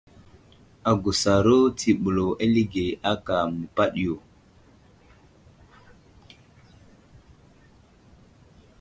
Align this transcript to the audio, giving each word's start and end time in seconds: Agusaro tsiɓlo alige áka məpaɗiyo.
Agusaro 0.91 1.57
tsiɓlo 1.77 2.25
alige 2.43 2.85
áka 3.11 3.35
məpaɗiyo. 3.55 4.15